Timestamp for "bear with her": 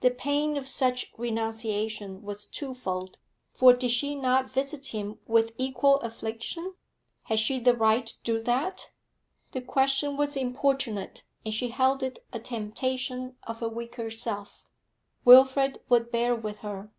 16.10-16.90